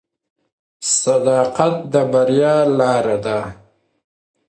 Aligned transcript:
صداقت 1.01 1.75
د 1.91 1.93
بریا 2.11 2.55
لاره 2.79 3.17
ده. 3.25 3.39